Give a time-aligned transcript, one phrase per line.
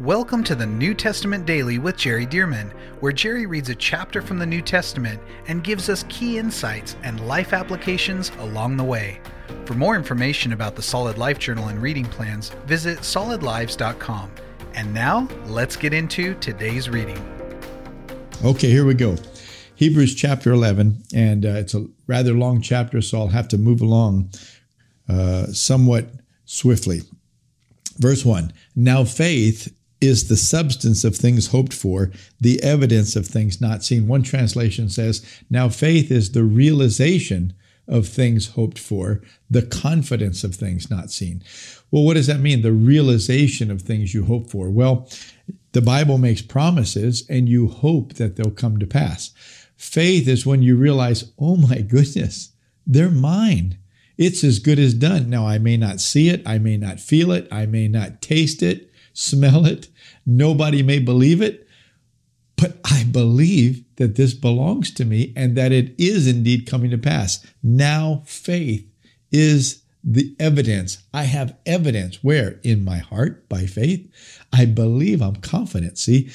[0.00, 4.38] Welcome to the New Testament Daily with Jerry Dirmann, where Jerry reads a chapter from
[4.38, 9.20] the New Testament and gives us key insights and life applications along the way.
[9.66, 14.30] For more information about the Solid Life Journal and reading plans, visit solidlives.com.
[14.72, 17.20] And now, let's get into today's reading.
[18.42, 19.16] Okay, here we go.
[19.74, 23.82] Hebrews chapter 11, and uh, it's a rather long chapter, so I'll have to move
[23.82, 24.30] along
[25.06, 26.08] uh, somewhat
[26.46, 27.02] swiftly.
[27.98, 29.70] Verse 1 Now faith
[30.02, 32.10] is the substance of things hoped for,
[32.40, 34.08] the evidence of things not seen.
[34.08, 37.54] One translation says, Now faith is the realization
[37.86, 41.42] of things hoped for, the confidence of things not seen.
[41.90, 42.62] Well, what does that mean?
[42.62, 44.70] The realization of things you hope for.
[44.70, 45.08] Well,
[45.72, 49.32] the Bible makes promises and you hope that they'll come to pass.
[49.76, 52.52] Faith is when you realize, oh my goodness,
[52.86, 53.78] they're mine.
[54.18, 55.30] It's as good as done.
[55.30, 58.62] Now, I may not see it, I may not feel it, I may not taste
[58.62, 59.88] it, smell it,
[60.24, 61.66] Nobody may believe it,
[62.56, 66.98] but I believe that this belongs to me and that it is indeed coming to
[66.98, 67.44] pass.
[67.62, 68.88] Now, faith
[69.30, 70.98] is the evidence.
[71.14, 72.60] I have evidence where?
[72.62, 74.08] In my heart, by faith.
[74.52, 75.98] I believe, I'm confident.
[75.98, 76.30] See,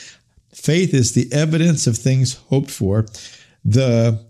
[0.53, 3.05] faith is the evidence of things hoped for.
[3.63, 4.25] The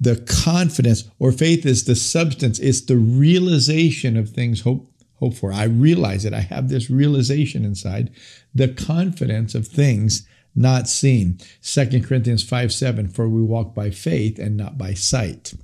[0.00, 4.91] the confidence or faith is the substance it's the realization of things hoped
[5.22, 5.52] hope for.
[5.52, 6.34] I realize it.
[6.34, 8.10] I have this realization inside,
[8.52, 11.38] the confidence of things not seen.
[11.62, 15.54] 2 Corinthians 5 7, for we walk by faith and not by sight.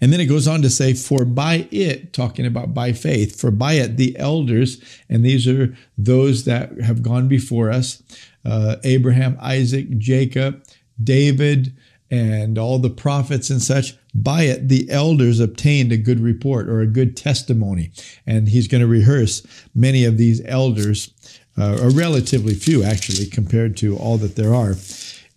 [0.00, 3.50] And then it goes on to say, For by it, talking about by faith, for
[3.50, 8.02] by it the elders, and these are those that have gone before us
[8.46, 10.64] uh, Abraham, Isaac, Jacob,
[11.02, 11.76] David,
[12.10, 16.80] and all the prophets and such, by it the elders obtained a good report or
[16.80, 17.92] a good testimony.
[18.26, 21.12] And he's going to rehearse many of these elders,
[21.56, 24.74] uh, or relatively few actually, compared to all that there are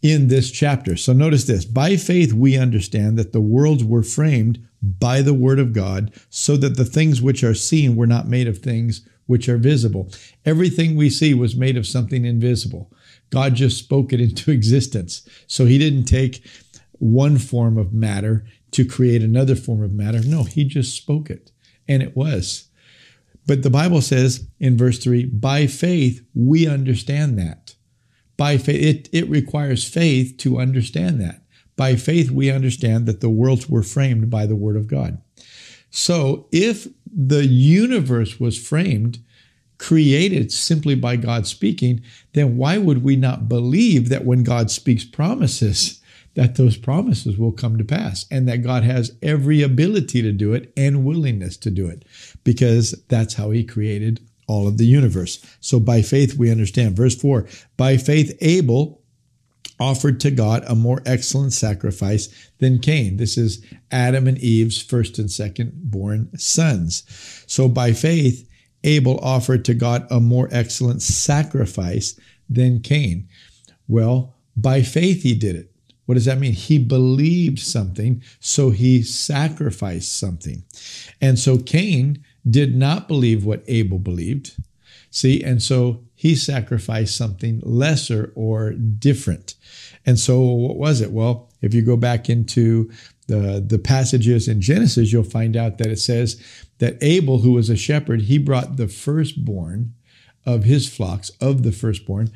[0.01, 0.95] in this chapter.
[0.95, 5.59] So notice this by faith we understand that the worlds were framed by the word
[5.59, 9.47] of God, so that the things which are seen were not made of things which
[9.47, 10.11] are visible.
[10.43, 12.91] Everything we see was made of something invisible.
[13.31, 15.27] God just spoke it into existence.
[15.47, 16.45] So he didn't take
[16.91, 20.21] one form of matter to create another form of matter.
[20.23, 21.51] No, he just spoke it,
[21.87, 22.69] and it was.
[23.47, 27.75] But the Bible says in verse 3 by faith, we understand that.
[28.37, 31.41] By faith, it, it requires faith to understand that.
[31.75, 35.21] By faith, we understand that the worlds were framed by the Word of God.
[35.89, 39.19] So if the universe was framed,
[39.81, 42.03] created simply by God speaking,
[42.33, 45.99] then why would we not believe that when God speaks promises,
[46.35, 50.53] that those promises will come to pass and that God has every ability to do
[50.53, 52.05] it and willingness to do it
[52.43, 55.43] because that's how he created all of the universe.
[55.61, 56.95] So by faith, we understand.
[56.95, 59.01] Verse 4 By faith, Abel
[59.79, 63.17] offered to God a more excellent sacrifice than Cain.
[63.17, 67.03] This is Adam and Eve's first and second born sons.
[67.47, 68.47] So by faith,
[68.83, 72.19] Abel offered to God a more excellent sacrifice
[72.49, 73.27] than Cain.
[73.87, 75.71] Well, by faith, he did it.
[76.05, 76.53] What does that mean?
[76.53, 80.63] He believed something, so he sacrificed something.
[81.21, 84.57] And so Cain did not believe what Abel believed.
[85.09, 89.55] See, and so he sacrificed something lesser or different.
[90.05, 91.11] And so what was it?
[91.11, 92.91] Well, if you go back into
[93.31, 96.43] the, the passages in Genesis, you'll find out that it says
[96.79, 99.93] that Abel, who was a shepherd, he brought the firstborn
[100.45, 102.29] of his flocks, of the firstborn,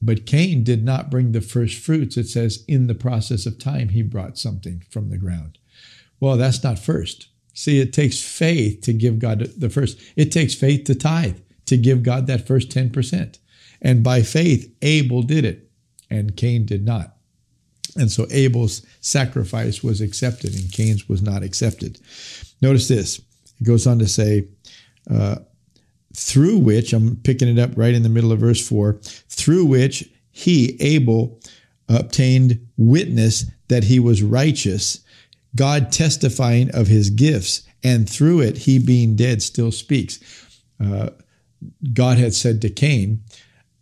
[0.00, 2.16] but Cain did not bring the first fruits.
[2.16, 5.58] It says, in the process of time, he brought something from the ground.
[6.18, 7.28] Well, that's not first.
[7.52, 9.98] See, it takes faith to give God the first.
[10.16, 13.38] It takes faith to tithe, to give God that first 10%.
[13.82, 15.70] And by faith, Abel did it,
[16.08, 17.17] and Cain did not.
[17.98, 21.98] And so Abel's sacrifice was accepted, and Cain's was not accepted.
[22.62, 23.18] Notice this.
[23.60, 24.46] It goes on to say,
[25.10, 25.36] uh,
[26.14, 28.94] through which, I'm picking it up right in the middle of verse 4,
[29.28, 31.40] through which he, Abel,
[31.88, 35.00] obtained witness that he was righteous,
[35.56, 40.20] God testifying of his gifts, and through it, he being dead still speaks.
[40.80, 41.10] Uh,
[41.92, 43.22] God had said to Cain,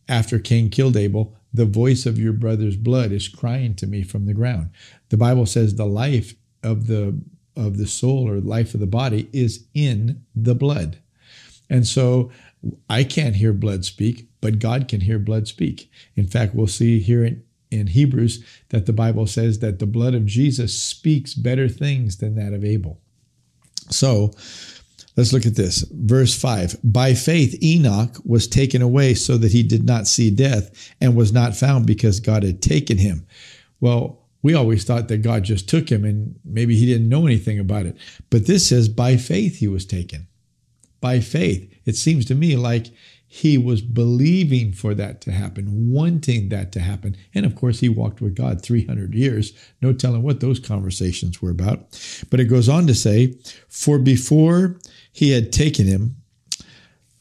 [0.09, 4.27] after Cain killed Abel, the voice of your brother's blood is crying to me from
[4.27, 4.71] the ground.
[5.09, 7.19] The Bible says the life of the
[7.57, 10.99] of the soul or life of the body is in the blood.
[11.71, 12.31] And so
[12.91, 15.91] I can't hear blood speak, but God can hear blood speak.
[16.17, 20.15] In fact, we'll see here in, in Hebrews that the Bible says that the blood
[20.15, 23.01] of Jesus speaks better things than that of Abel.
[23.89, 24.33] So
[25.17, 25.85] Let's look at this.
[25.93, 30.93] Verse 5 By faith, Enoch was taken away so that he did not see death
[31.01, 33.27] and was not found because God had taken him.
[33.81, 37.59] Well, we always thought that God just took him and maybe he didn't know anything
[37.59, 37.97] about it.
[38.31, 40.29] But this says, by faith he was taken.
[41.01, 41.73] By faith.
[41.85, 42.89] It seems to me like
[43.29, 47.17] he was believing for that to happen, wanting that to happen.
[47.35, 49.53] And of course, he walked with God 300 years.
[49.83, 52.01] No telling what those conversations were about.
[52.31, 53.35] But it goes on to say,
[53.69, 54.79] For before
[55.17, 56.17] he had taken him,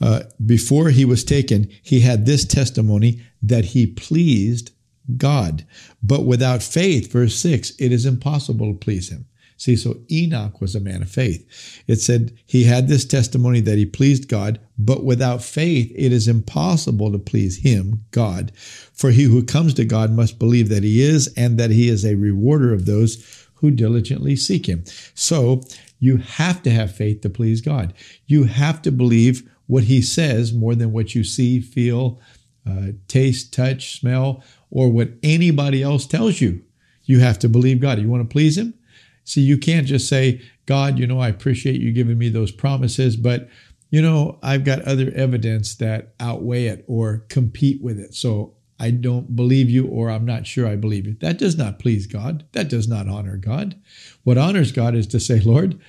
[0.02, 4.72] uh, before he was taken, he had this testimony that he pleased
[5.16, 5.66] God.
[6.04, 9.28] But without faith, verse 6, it is impossible to please him.
[9.56, 11.82] See, so Enoch was a man of faith.
[11.88, 16.28] It said he had this testimony that he pleased God, but without faith, it is
[16.28, 18.52] impossible to please him, God.
[18.58, 22.04] For he who comes to God must believe that he is, and that he is
[22.04, 24.84] a rewarder of those who diligently seek him.
[25.14, 25.64] So
[26.06, 27.94] you have to have faith to please God.
[28.28, 32.22] You have to believe what he says more than what you see, feel,
[32.70, 36.62] uh, taste, touch, smell, or what anybody else tells you.
[37.06, 38.00] You have to believe God.
[38.00, 38.76] You want to please him?
[39.24, 43.16] See, you can't just say, God, you know, I appreciate you giving me those promises,
[43.16, 43.50] but,
[43.90, 48.14] you know, I've got other evidence that outweigh it or compete with it.
[48.14, 51.16] So I don't believe you or I'm not sure I believe you.
[51.22, 52.46] That does not please God.
[52.52, 53.80] That does not honor God.
[54.24, 55.80] What honors God is to say, Lord,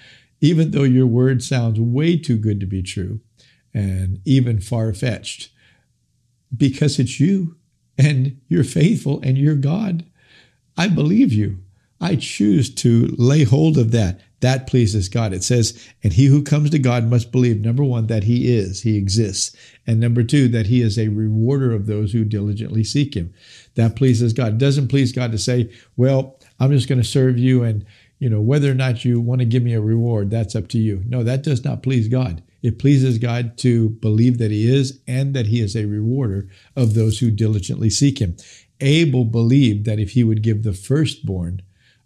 [0.40, 3.20] even though your word sounds way too good to be true
[3.74, 5.50] and even far fetched,
[6.56, 7.56] because it's you
[7.98, 10.04] and you're faithful and you're God,
[10.76, 11.58] I believe you.
[12.00, 14.20] I choose to lay hold of that.
[14.46, 15.32] That pleases God.
[15.32, 18.82] It says, and he who comes to God must believe, number one, that he is,
[18.82, 19.56] he exists.
[19.88, 23.34] And number two, that he is a rewarder of those who diligently seek him.
[23.74, 24.52] That pleases God.
[24.52, 27.84] It doesn't please God to say, well, I'm just going to serve you and,
[28.20, 30.78] you know, whether or not you want to give me a reward, that's up to
[30.78, 31.02] you.
[31.08, 32.40] No, that does not please God.
[32.62, 36.94] It pleases God to believe that he is and that he is a rewarder of
[36.94, 38.36] those who diligently seek him.
[38.80, 41.62] Abel believed that if he would give the firstborn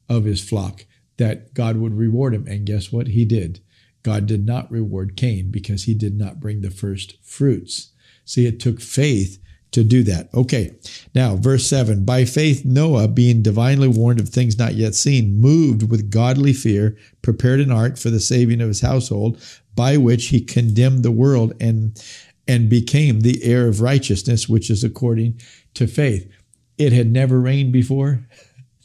[0.09, 0.87] of his flock,
[1.20, 2.46] that God would reward him.
[2.49, 3.08] And guess what?
[3.08, 3.61] He did.
[4.02, 7.93] God did not reward Cain because he did not bring the first fruits.
[8.25, 9.38] See, it took faith
[9.72, 10.31] to do that.
[10.34, 10.75] Okay,
[11.14, 15.90] now verse 7 By faith, Noah, being divinely warned of things not yet seen, moved
[15.90, 19.38] with godly fear, prepared an ark for the saving of his household,
[19.76, 22.02] by which he condemned the world and,
[22.49, 25.38] and became the heir of righteousness, which is according
[25.75, 26.32] to faith.
[26.78, 28.26] It had never rained before.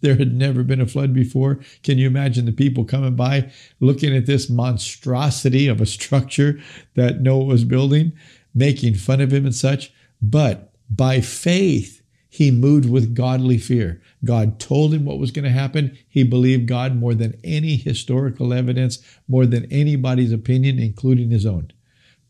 [0.06, 1.62] There had never been a flood before.
[1.82, 6.60] Can you imagine the people coming by looking at this monstrosity of a structure
[6.94, 8.14] that Noah was building,
[8.54, 9.92] making fun of him and such?
[10.22, 14.00] But by faith, he moved with godly fear.
[14.24, 15.98] God told him what was going to happen.
[16.08, 21.72] He believed God more than any historical evidence, more than anybody's opinion, including his own.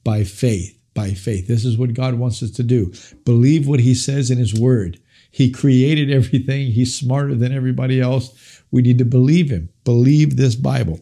[0.06, 1.50] By faith, by faith.
[1.50, 2.94] This is what God wants us to do.
[3.26, 4.98] Believe what he says in his word.
[5.36, 6.72] He created everything.
[6.72, 8.62] He's smarter than everybody else.
[8.72, 9.68] We need to believe him.
[9.84, 11.02] Believe this Bible.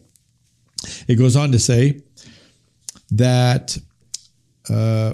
[1.06, 2.02] It goes on to say
[3.12, 3.78] that,
[4.68, 5.12] uh,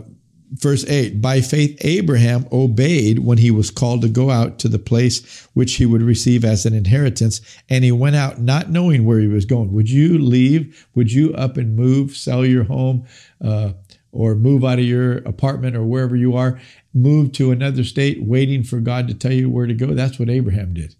[0.53, 4.79] verse 8 By faith, Abraham obeyed when he was called to go out to the
[4.79, 9.21] place which he would receive as an inheritance, and he went out not knowing where
[9.21, 9.71] he was going.
[9.75, 10.89] Would you leave?
[10.95, 13.05] Would you up and move, sell your home?
[13.39, 13.73] Uh,
[14.13, 16.61] or move out of your apartment or wherever you are
[16.93, 19.95] move to another state waiting for God to tell you where to go.
[19.95, 20.95] That's what Abraham did.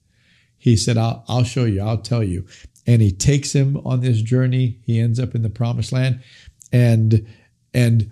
[0.57, 2.47] He said, I'll, I'll show you, I'll tell you.
[2.87, 4.79] And he takes him on this journey.
[4.85, 6.23] He ends up in the promised land.
[6.73, 7.27] And
[7.73, 8.11] and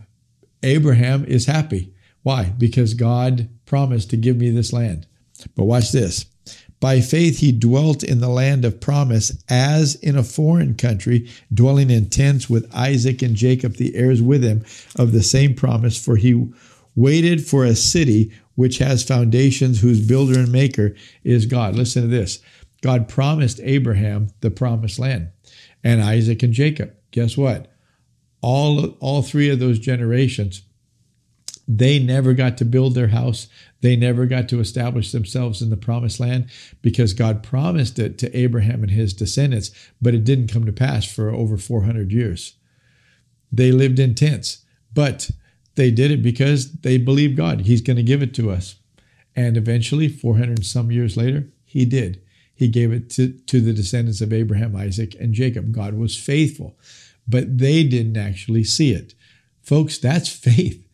[0.63, 1.93] Abraham is happy.
[2.23, 2.53] Why?
[2.57, 5.07] Because God promised to give me this land.
[5.55, 6.27] But watch this.
[6.81, 11.91] By faith, he dwelt in the land of promise as in a foreign country, dwelling
[11.91, 14.65] in tents with Isaac and Jacob, the heirs with him
[14.97, 16.47] of the same promise, for he
[16.95, 20.95] waited for a city which has foundations, whose builder and maker
[21.25, 21.75] is God.
[21.75, 22.41] Listen to this
[22.81, 25.29] God promised Abraham the promised land
[25.83, 26.95] and Isaac and Jacob.
[27.11, 27.73] Guess what?
[28.41, 30.63] All, all three of those generations,
[31.69, 33.47] they never got to build their house.
[33.83, 36.49] They never got to establish themselves in the promised land
[36.81, 39.71] because God promised it to Abraham and his descendants,
[40.01, 42.55] but it didn't come to pass for over 400 years.
[43.53, 45.31] They lived in tents, but
[45.75, 47.61] they did it because they believed God.
[47.61, 48.77] He's going to give it to us.
[49.37, 52.23] And eventually, 400 some years later, he did.
[52.55, 55.71] He gave it to, to the descendants of Abraham, Isaac, and Jacob.
[55.71, 56.77] God was faithful,
[57.29, 59.15] but they didn't actually see it.
[59.63, 60.88] Folks, that's faith.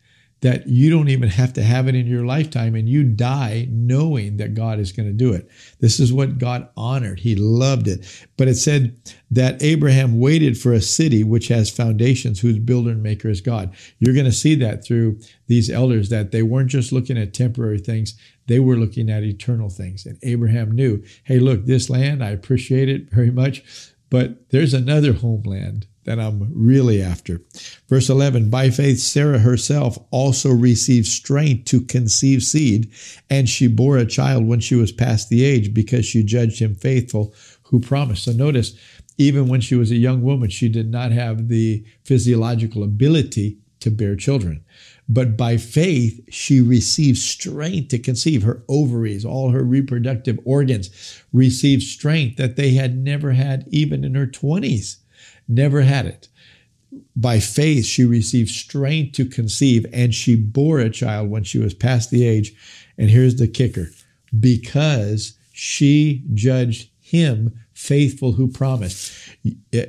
[0.45, 4.37] That you don't even have to have it in your lifetime and you die knowing
[4.37, 5.49] that God is going to do it.
[5.79, 7.19] This is what God honored.
[7.19, 8.05] He loved it.
[8.37, 8.95] But it said
[9.31, 13.73] that Abraham waited for a city which has foundations, whose builder and maker is God.
[13.97, 17.79] You're going to see that through these elders that they weren't just looking at temporary
[17.79, 18.13] things,
[18.45, 20.05] they were looking at eternal things.
[20.05, 23.63] And Abraham knew, hey, look, this land, I appreciate it very much,
[24.11, 27.41] but there's another homeland that I'm really after.
[27.89, 32.91] Verse 11 By faith, Sarah herself also received strength to conceive seed,
[33.29, 36.75] and she bore a child when she was past the age because she judged him
[36.75, 37.33] faithful
[37.63, 38.23] who promised.
[38.23, 38.75] So notice,
[39.17, 43.91] even when she was a young woman, she did not have the physiological ability to
[43.91, 44.63] bear children.
[45.07, 48.41] But by faith, she received strength to conceive.
[48.41, 54.15] Her ovaries, all her reproductive organs received strength that they had never had even in
[54.15, 54.97] her 20s
[55.47, 56.27] never had it.
[57.15, 61.73] By faith, she received strength to conceive, and she bore a child when she was
[61.73, 62.53] past the age.
[62.97, 63.87] And here's the kicker
[64.39, 69.13] because she judged him faithful who promised.
[69.73, 69.85] Eh,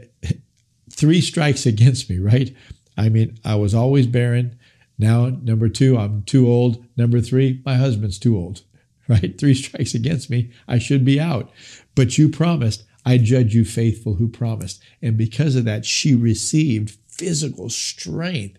[0.90, 2.54] three strikes against me, right?
[2.96, 4.58] I mean, I was always barren.
[4.98, 6.84] Now, number two, I'm too old.
[6.96, 8.62] Number three, my husband's too old,
[9.08, 9.38] right?
[9.38, 10.50] Three strikes against me.
[10.66, 11.50] I should be out.
[11.94, 14.82] But you promised I judge you faithful who promised.
[15.00, 18.58] And because of that, she received physical strength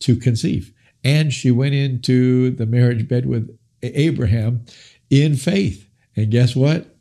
[0.00, 0.72] to conceive.
[1.02, 4.66] And she went into the marriage bed with Abraham
[5.08, 5.88] in faith.
[6.14, 6.94] And guess what?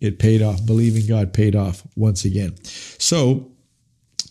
[0.00, 0.64] It paid off.
[0.64, 2.56] Believing God paid off once again.
[2.64, 3.50] So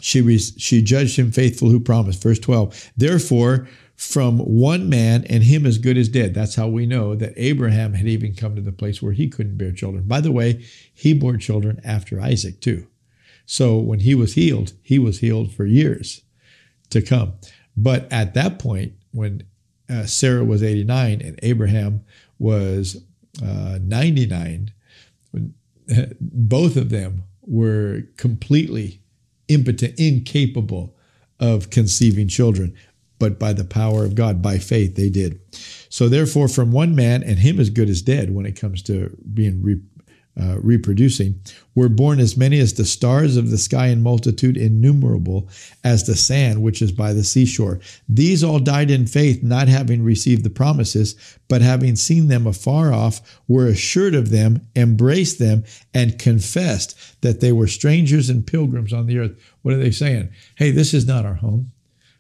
[0.01, 2.23] she, she judged him faithful who promised.
[2.23, 2.91] Verse 12.
[2.97, 6.33] Therefore, from one man and him as good as dead.
[6.33, 9.57] That's how we know that Abraham had even come to the place where he couldn't
[9.57, 10.03] bear children.
[10.07, 12.87] By the way, he bore children after Isaac too.
[13.45, 16.21] So when he was healed, he was healed for years
[16.89, 17.33] to come.
[17.75, 19.43] But at that point, when
[19.89, 22.03] uh, Sarah was 89 and Abraham
[22.39, 23.03] was
[23.43, 24.71] uh, 99,
[25.31, 25.53] when,
[25.95, 29.01] uh, both of them were completely
[29.47, 30.95] impotent, incapable
[31.39, 32.75] of conceiving children
[33.19, 35.39] but by the power of God, by faith, they did.
[35.89, 39.15] So, therefore, from one man, and him as good as dead when it comes to
[39.33, 39.79] being re,
[40.39, 41.39] uh, reproducing,
[41.75, 45.47] were born as many as the stars of the sky in multitude, innumerable
[45.83, 47.79] as the sand which is by the seashore.
[48.09, 51.15] These all died in faith, not having received the promises,
[51.47, 57.39] but having seen them afar off, were assured of them, embraced them, and confessed that
[57.39, 59.39] they were strangers and pilgrims on the earth.
[59.61, 60.29] What are they saying?
[60.55, 61.71] Hey, this is not our home.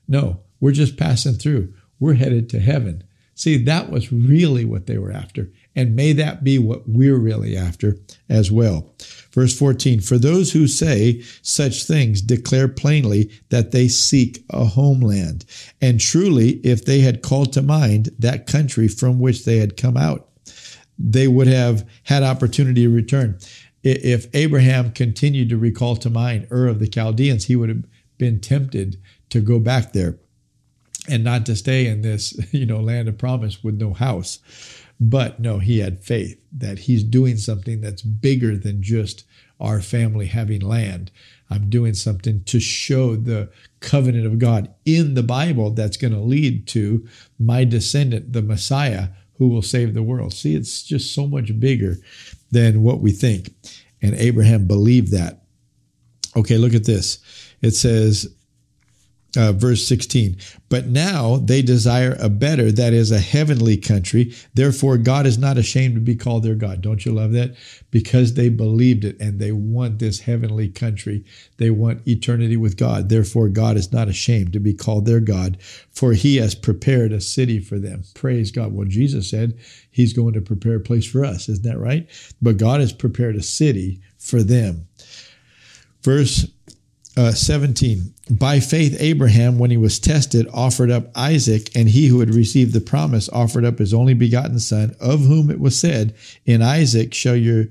[0.07, 1.73] No, we're just passing through.
[1.99, 3.03] We're headed to heaven.
[3.35, 5.51] See, that was really what they were after.
[5.75, 7.97] And may that be what we're really after
[8.29, 8.95] as well.
[9.33, 15.43] Verse 14 For those who say such things declare plainly that they seek a homeland.
[15.81, 19.97] And truly, if they had called to mind that country from which they had come
[19.97, 20.29] out,
[20.97, 23.37] they would have had opportunity to return.
[23.83, 27.83] If Abraham continued to recall to mind Ur of the Chaldeans, he would have
[28.17, 30.19] been tempted to go back there
[31.09, 34.39] and not to stay in this, you know, land of promise with no house.
[34.99, 39.25] But no, he had faith that he's doing something that's bigger than just
[39.59, 41.11] our family having land.
[41.49, 46.19] I'm doing something to show the covenant of God in the Bible that's going to
[46.19, 47.07] lead to
[47.39, 50.33] my descendant, the Messiah, who will save the world.
[50.33, 51.97] See, it's just so much bigger
[52.51, 53.53] than what we think.
[54.01, 55.43] And Abraham believed that.
[56.35, 57.19] Okay, look at this.
[57.61, 58.27] It says,
[59.35, 60.37] uh, verse 16.
[60.69, 64.33] But now they desire a better, that is, a heavenly country.
[64.53, 66.81] Therefore, God is not ashamed to be called their God.
[66.81, 67.55] Don't you love that?
[67.91, 71.25] Because they believed it and they want this heavenly country.
[71.57, 73.09] They want eternity with God.
[73.09, 75.57] Therefore, God is not ashamed to be called their God,
[75.91, 78.03] for he has prepared a city for them.
[78.13, 78.73] Praise God.
[78.73, 79.57] Well, Jesus said
[79.91, 81.49] he's going to prepare a place for us.
[81.49, 82.07] Isn't that right?
[82.41, 84.87] But God has prepared a city for them.
[86.03, 86.47] Verse
[87.15, 92.19] uh, 17 by faith abraham when he was tested offered up isaac and he who
[92.19, 96.15] had received the promise offered up his only begotten son of whom it was said
[96.45, 97.65] in isaac shall your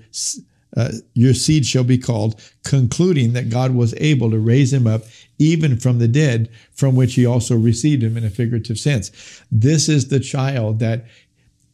[0.74, 5.02] uh, your seed shall be called concluding that god was able to raise him up
[5.42, 9.10] even from the dead from which he also received him in a figurative sense.
[9.50, 11.06] This is the child that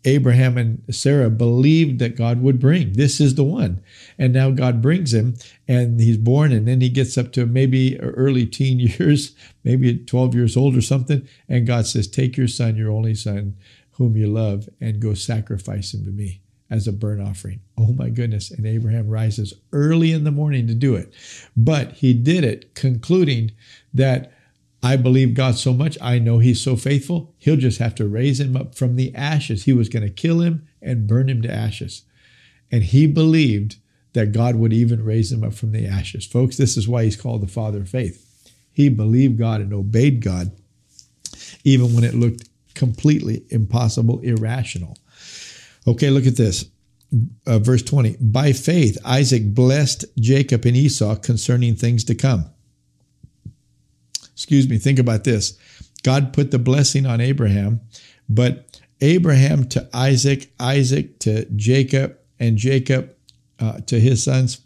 [0.05, 2.93] Abraham and Sarah believed that God would bring.
[2.93, 3.83] This is the one.
[4.17, 5.35] And now God brings him
[5.67, 10.35] and he's born and then he gets up to maybe early teen years, maybe 12
[10.35, 11.27] years old or something.
[11.49, 13.57] And God says, Take your son, your only son,
[13.93, 17.61] whom you love, and go sacrifice him to me as a burnt offering.
[17.77, 18.51] Oh my goodness.
[18.51, 21.13] And Abraham rises early in the morning to do it.
[21.57, 23.53] But he did it concluding
[23.95, 24.33] that
[24.83, 25.99] I believe God so much.
[26.01, 27.35] I know He's so faithful.
[27.39, 29.65] He'll just have to raise him up from the ashes.
[29.65, 32.03] He was going to kill him and burn him to ashes.
[32.71, 33.77] And he believed
[34.13, 36.27] that God would even raise him up from the ashes.
[36.27, 38.25] Folks, this is why he's called the father of faith.
[38.73, 40.53] He believed God and obeyed God,
[41.65, 44.97] even when it looked completely impossible, irrational.
[45.87, 46.67] Okay, look at this.
[47.47, 48.17] Uh, verse 20.
[48.21, 52.51] By faith, Isaac blessed Jacob and Esau concerning things to come.
[54.39, 55.59] Excuse me, think about this.
[56.05, 57.81] God put the blessing on Abraham,
[58.29, 63.17] but Abraham to Isaac, Isaac to Jacob, and Jacob
[63.59, 64.61] uh, to his sons,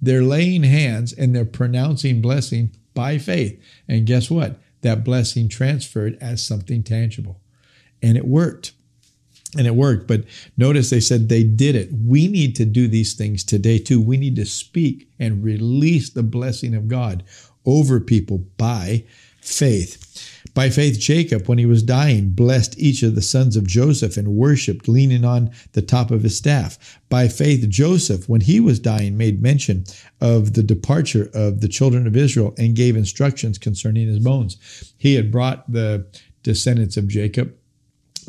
[0.00, 3.60] they're laying hands and they're pronouncing blessing by faith.
[3.88, 4.60] And guess what?
[4.82, 7.40] That blessing transferred as something tangible.
[8.00, 8.70] And it worked.
[9.58, 10.06] And it worked.
[10.06, 11.90] But notice they said they did it.
[11.92, 14.00] We need to do these things today too.
[14.00, 17.24] We need to speak and release the blessing of God
[17.64, 19.04] over people by
[19.40, 19.98] faith.
[20.54, 24.28] By faith, Jacob, when he was dying, blessed each of the sons of Joseph and
[24.28, 27.00] worshiped, leaning on the top of his staff.
[27.08, 29.84] By faith, Joseph, when he was dying, made mention
[30.20, 34.92] of the departure of the children of Israel and gave instructions concerning his bones.
[34.98, 36.06] He had brought the
[36.42, 37.54] descendants of Jacob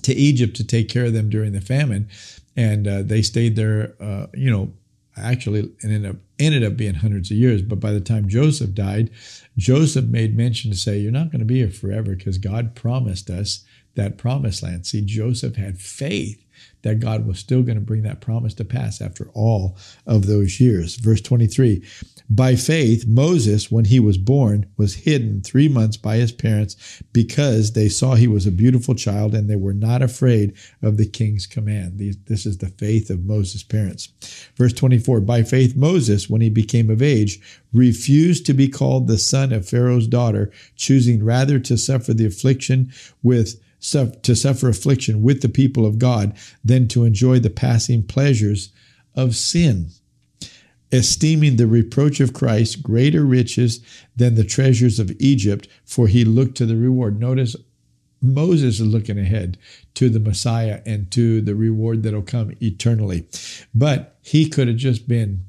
[0.04, 2.08] to Egypt to take care of them during the famine,
[2.56, 4.72] and uh, they stayed there, uh, you know,
[5.18, 7.62] actually ended up, ended up being hundreds of years.
[7.62, 9.10] But by the time Joseph died,
[9.58, 13.30] Joseph made mention to say, You're not going to be here forever because God promised
[13.30, 13.66] us
[13.96, 14.86] that promised land.
[14.86, 16.43] See, Joseph had faith
[16.84, 20.60] that God was still going to bring that promise to pass after all of those
[20.60, 20.96] years.
[20.96, 21.84] Verse 23
[22.30, 27.74] By faith, Moses, when he was born, was hidden three months by his parents because
[27.74, 31.48] they saw he was a beautiful child and they were not afraid of the king's
[31.48, 32.00] command.
[32.26, 34.10] This is the faith of Moses' parents.
[34.56, 37.40] Verse 24 By faith, Moses, when he became of age,
[37.74, 42.92] refused to be called the son of Pharaoh's daughter, choosing rather to suffer the affliction
[43.22, 43.60] with
[43.92, 48.72] to suffer affliction with the people of God than to enjoy the passing pleasures
[49.14, 49.90] of sin,
[50.92, 53.82] esteeming the reproach of Christ greater riches
[54.16, 57.20] than the treasures of Egypt, for he looked to the reward.
[57.20, 57.56] Notice
[58.22, 59.58] Moses is looking ahead
[59.96, 63.28] to the Messiah and to the reward that'll come eternally.
[63.76, 65.44] But he could have just been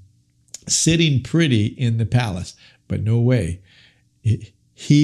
[0.66, 2.56] sitting pretty in the palace,
[2.88, 3.60] but no way.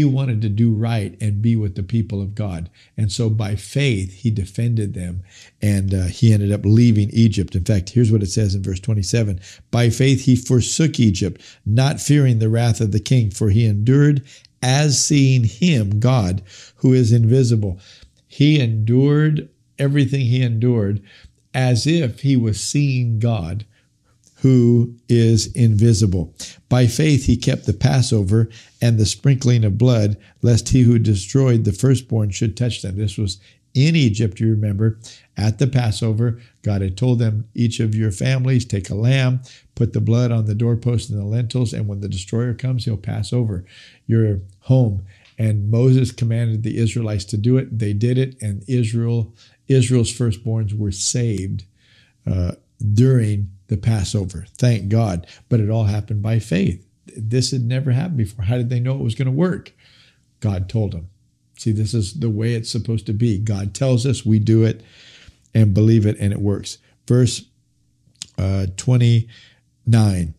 [0.04, 2.70] Wanted to do right and be with the people of God.
[2.96, 5.22] And so by faith, he defended them
[5.62, 7.54] and uh, he ended up leaving Egypt.
[7.54, 12.00] In fact, here's what it says in verse 27 By faith, he forsook Egypt, not
[12.00, 14.24] fearing the wrath of the king, for he endured
[14.62, 16.42] as seeing him, God,
[16.76, 17.78] who is invisible.
[18.26, 21.02] He endured everything he endured
[21.54, 23.64] as if he was seeing God
[24.42, 26.34] who is invisible.
[26.68, 28.48] By faith he kept the Passover
[28.80, 32.96] and the sprinkling of blood, lest he who destroyed the firstborn should touch them.
[32.96, 33.38] This was
[33.74, 34.98] in Egypt, you remember,
[35.36, 36.40] at the Passover.
[36.62, 39.42] God had told them, each of your families, take a lamb,
[39.74, 42.96] put the blood on the doorpost and the lentils, and when the destroyer comes, he'll
[42.96, 43.64] pass over
[44.06, 45.04] your home.
[45.38, 47.78] And Moses commanded the Israelites to do it.
[47.78, 49.34] They did it, and Israel,
[49.68, 51.64] Israel's firstborns were saved
[52.26, 52.52] uh,
[52.92, 54.46] during the Passover.
[54.58, 55.26] Thank God.
[55.48, 56.84] But it all happened by faith.
[57.16, 58.44] This had never happened before.
[58.44, 59.72] How did they know it was going to work?
[60.40, 61.08] God told them.
[61.56, 63.38] See, this is the way it's supposed to be.
[63.38, 64.82] God tells us, we do it
[65.54, 66.78] and believe it, and it works.
[67.06, 67.44] Verse
[68.36, 70.34] uh, 29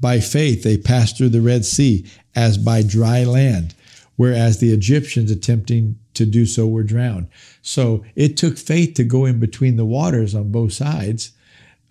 [0.00, 3.74] By faith they passed through the Red Sea as by dry land,
[4.16, 7.28] whereas the Egyptians attempting to do so were drowned.
[7.60, 11.32] So it took faith to go in between the waters on both sides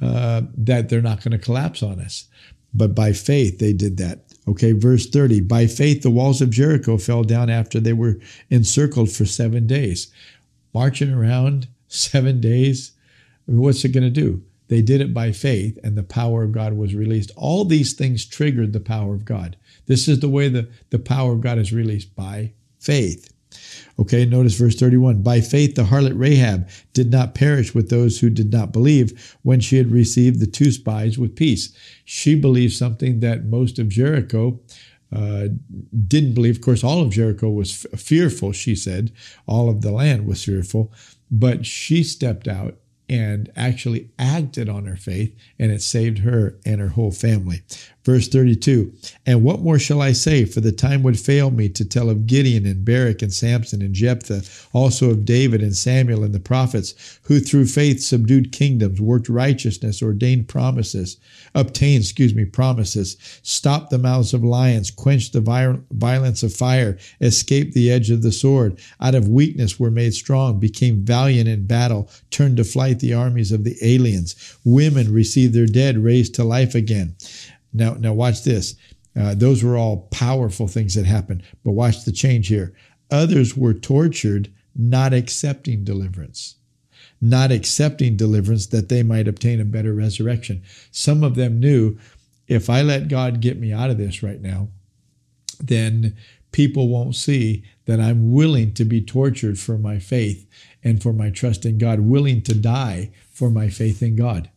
[0.01, 2.27] uh, that they're not going to collapse on us.
[2.73, 4.23] But by faith, they did that.
[4.47, 5.41] Okay, verse 30.
[5.41, 10.11] By faith, the walls of Jericho fell down after they were encircled for seven days.
[10.73, 12.93] Marching around seven days,
[13.45, 14.41] what's it going to do?
[14.69, 17.31] They did it by faith, and the power of God was released.
[17.35, 19.57] All these things triggered the power of God.
[19.85, 23.30] This is the way the, the power of God is released by faith.
[23.99, 25.21] Okay, notice verse 31.
[25.21, 29.59] By faith, the harlot Rahab did not perish with those who did not believe when
[29.59, 31.75] she had received the two spies with peace.
[32.05, 34.59] She believed something that most of Jericho
[35.13, 35.49] uh,
[36.07, 36.55] didn't believe.
[36.57, 39.11] Of course, all of Jericho was f- fearful, she said.
[39.45, 40.91] All of the land was fearful.
[41.29, 42.77] But she stepped out
[43.09, 47.61] and actually acted on her faith, and it saved her and her whole family.
[48.03, 48.93] Verse 32
[49.25, 50.45] And what more shall I say?
[50.45, 53.93] For the time would fail me to tell of Gideon and Barak and Samson and
[53.93, 59.29] Jephthah, also of David and Samuel and the prophets, who through faith subdued kingdoms, worked
[59.29, 61.17] righteousness, ordained promises,
[61.53, 67.73] obtained, excuse me, promises, stopped the mouths of lions, quenched the violence of fire, escaped
[67.73, 72.09] the edge of the sword, out of weakness were made strong, became valiant in battle,
[72.31, 74.57] turned to flight the armies of the aliens.
[74.63, 77.15] Women received their dead raised to life again.
[77.73, 78.75] Now, now watch this.
[79.19, 82.73] Uh, those were all powerful things that happened, but watch the change here.
[83.09, 86.55] Others were tortured, not accepting deliverance,
[87.19, 90.63] not accepting deliverance that they might obtain a better resurrection.
[90.91, 91.97] Some of them knew
[92.47, 94.69] if I let God get me out of this right now,
[95.59, 96.15] then
[96.51, 100.47] people won't see that I'm willing to be tortured for my faith
[100.83, 104.49] and for my trust in God, willing to die for my faith in God.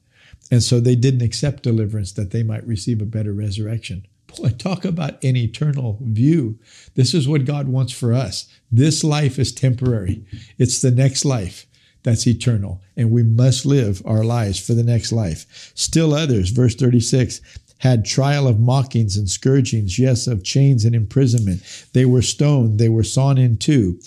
[0.51, 4.07] And so they didn't accept deliverance that they might receive a better resurrection.
[4.27, 6.59] Boy, talk about an eternal view.
[6.95, 8.49] This is what God wants for us.
[8.71, 10.25] This life is temporary,
[10.59, 11.67] it's the next life
[12.03, 15.73] that's eternal, and we must live our lives for the next life.
[15.75, 17.41] Still others, verse 36,
[17.79, 21.63] had trial of mockings and scourgings, yes, of chains and imprisonment.
[21.93, 24.01] They were stoned, they were sawn in two,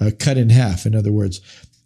[0.00, 1.40] uh, cut in half, in other words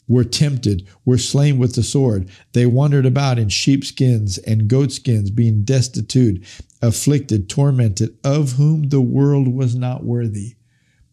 [0.06, 2.28] were tempted, were slain with the sword.
[2.52, 6.44] They wandered about in sheepskins and goatskins, being destitute,
[6.82, 10.54] afflicted, tormented, of whom the world was not worthy.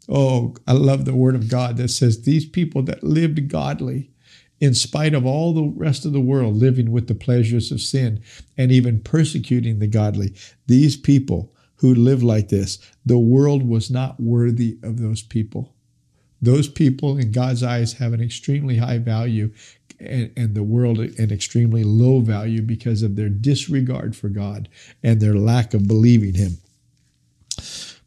[0.10, 4.12] Oh, I love the word of God that says these people that lived godly,
[4.60, 8.21] in spite of all the rest of the world living with the pleasures of sin
[8.58, 10.36] and even persecuting the godly,
[10.67, 15.73] these people who lived like this, the world was not worthy of those people.
[16.41, 19.51] Those people in God's eyes have an extremely high value
[19.99, 24.67] and, and, the world an extremely low value because of their disregard for God
[25.04, 26.58] and their lack of believing Him.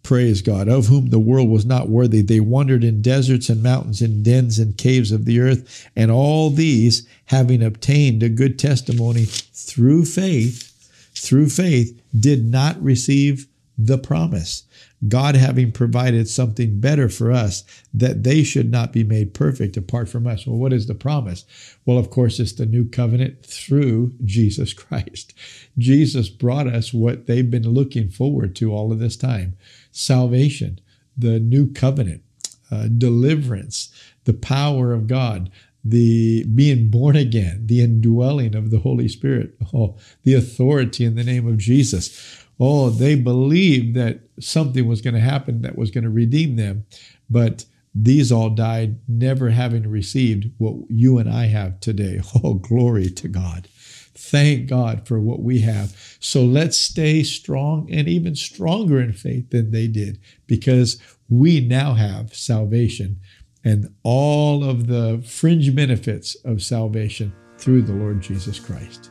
[0.03, 2.21] Praise God, of whom the world was not worthy.
[2.21, 6.51] They wandered in deserts and mountains, in dens and caves of the earth, and all
[6.51, 10.71] these, having obtained a good testimony through faith,
[11.15, 14.65] through faith, did not receive the promise.
[15.09, 20.09] God having provided something better for us, that they should not be made perfect apart
[20.09, 20.47] from us.
[20.47, 21.45] Well, what is the promise?
[21.85, 25.35] Well, of course, it's the new covenant through Jesus Christ.
[25.77, 29.57] Jesus brought us what they've been looking forward to all of this time
[29.91, 30.81] salvation,
[31.17, 32.23] the new covenant,
[32.71, 33.93] uh, deliverance,
[34.25, 35.51] the power of God,
[35.85, 41.25] the being born again, the indwelling of the Holy Spirit, oh, the authority in the
[41.25, 46.05] name of Jesus oh, they believed that something was going to happen that was going
[46.05, 46.85] to redeem them.
[47.29, 47.65] But
[47.95, 52.21] these all died never having received what you and I have today.
[52.43, 53.69] Oh, glory to God.
[54.17, 56.17] Thank God for what we have.
[56.21, 61.95] So let's stay strong and even stronger in faith than they did because we now
[61.95, 63.21] have salvation
[63.65, 69.11] and all of the fringe benefits of salvation through the Lord Jesus Christ.